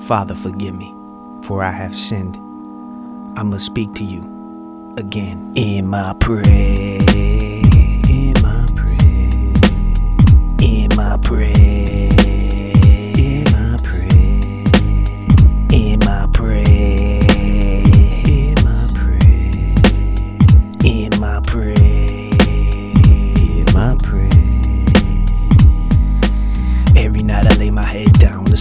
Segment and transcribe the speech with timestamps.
[0.00, 0.94] Father, forgive me,
[1.42, 2.36] for I have sinned.
[3.38, 7.45] I must speak to you again in my prayer.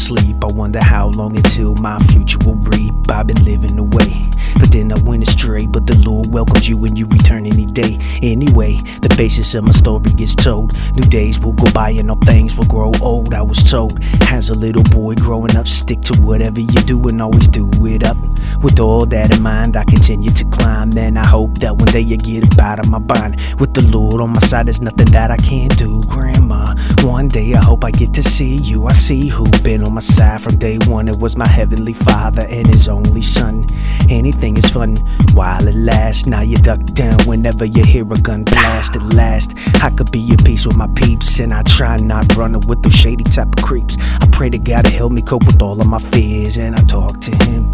[0.06, 0.44] Sleep.
[0.44, 2.94] I wonder how long until my future will reap.
[3.10, 4.30] I've been living away.
[4.60, 5.66] But then I went astray.
[5.66, 7.98] But the Lord welcomes you when you return any day.
[8.22, 10.74] Anyway, the basis of my story gets told.
[10.96, 13.34] New days will go by and all things will grow old.
[13.34, 14.00] I was told,
[14.30, 18.04] as a little boy growing up, stick to whatever you do and always do it
[18.04, 18.18] up.
[18.62, 20.96] With all that in mind, I continue to climb.
[20.98, 23.42] And I hope that one day you get up out of my bind.
[23.60, 26.76] With the Lord on my side, there's nothing that I can't do, Grandma.
[27.02, 28.86] One day I hope I get to see you.
[28.86, 31.08] I see who been on my side from day one.
[31.08, 33.66] It was my heavenly father and his only son.
[34.10, 34.98] Anything is fun
[35.34, 36.26] while it lasts.
[36.26, 38.98] Now you duck down whenever you hear a gun blast.
[38.98, 42.68] At last, I could be at peace with my peeps, and I try not running
[42.68, 43.96] with those shady type of creeps.
[44.00, 46.80] I pray to God to help me cope with all of my fears, and I
[46.84, 47.72] talk to Him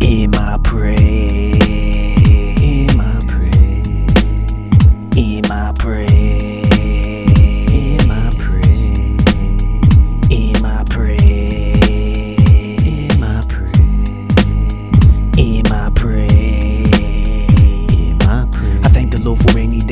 [0.00, 1.59] in my prayer.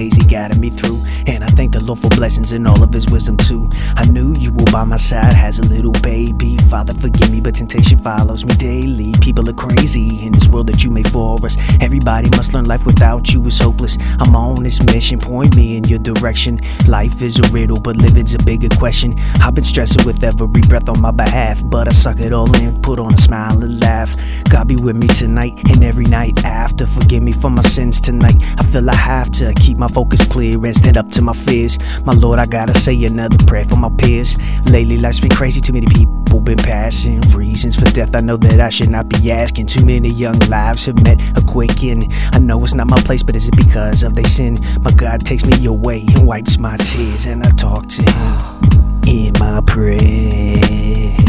[0.08, 1.02] Days He guided me through.
[1.26, 3.68] And I thank the Lord for blessings and all of His wisdom too.
[3.96, 6.56] I knew you were by my side as a little baby.
[6.68, 9.12] Father, forgive me, but temptation follows me daily.
[9.20, 11.56] People are crazy in this world that you made for us.
[11.80, 13.98] Everybody must learn life without you is hopeless.
[14.20, 16.60] I'm on this mission, point me in your direction.
[16.86, 19.14] Life is a riddle, but living's a bigger question.
[19.40, 22.80] I've been stressing with every breath on my behalf, but I suck it all in,
[22.82, 24.16] put on a smile and laugh.
[24.50, 26.86] God be with me tonight and every night after.
[26.86, 28.36] Forgive me for my sins tonight.
[28.58, 31.76] I feel I have to keep my focus clear and stand up to my fears.
[32.04, 34.38] My Lord, I gotta say another prayer for my peers.
[34.70, 37.20] Lately, life's been crazy, too many people been passing.
[37.32, 39.66] Reasons for death, I know that I should not be asking.
[39.66, 42.12] Too many young lives have met a quick end.
[42.32, 44.58] I know it's not my place, but is it because of their sin?
[44.82, 49.32] My God takes me away and wipes my tears, and I talk to Him in
[49.40, 51.27] my prayer.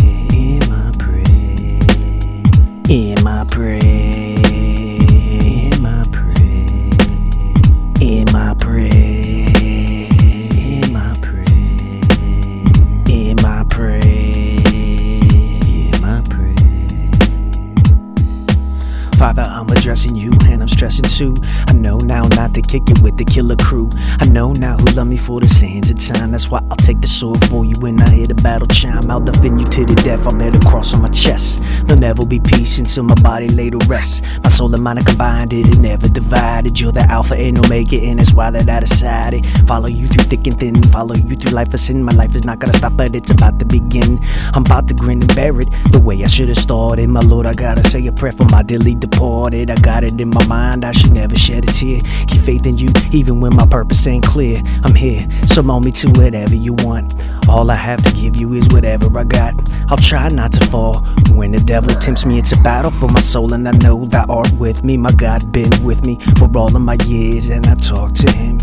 [20.19, 20.49] you.
[20.81, 23.90] I know now not to kick it with the killer crew.
[24.22, 26.31] I know now who love me for the sands of time.
[26.31, 29.12] That's why I'll take the sword for you when I hear the battle chime.
[29.12, 30.25] I'll defend you to the death.
[30.25, 31.62] I bear the cross on my chest.
[31.85, 34.41] There'll never be peace until my body lay to rest.
[34.41, 36.79] My soul and mind are combined, it never divided.
[36.79, 39.46] You're the Alpha and Omega, and it's why that I decided.
[39.67, 42.01] Follow you through thick and thin, follow you through life of sin.
[42.03, 44.19] My life is not gonna stop, but it's about to begin.
[44.53, 47.09] I'm about to grin and bear it the way I should have started.
[47.09, 49.69] My Lord, I gotta say a prayer for my dearly departed.
[49.69, 52.02] I got it in my mind, I should never shed a tear.
[52.28, 54.62] Keep faith in you, even when my purpose ain't clear.
[54.84, 57.16] I'm here, so mold me to whatever you want.
[57.47, 59.53] All I have to give you is whatever I got.
[59.90, 61.02] I'll try not to fall
[61.34, 62.38] when the devil tempts me.
[62.38, 64.97] It's a battle for my soul, and I know thou art with me.
[64.97, 68.59] My God been with me for all of my years, and I talk to Him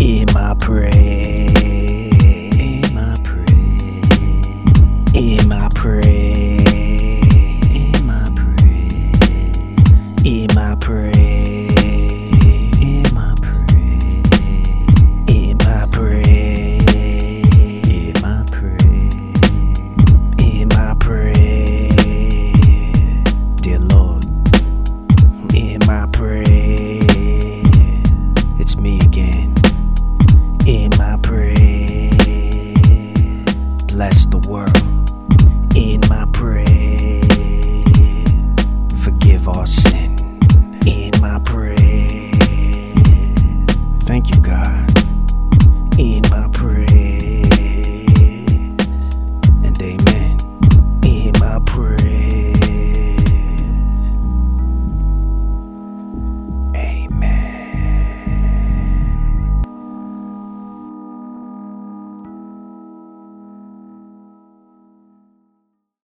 [0.00, 1.71] in my prayer.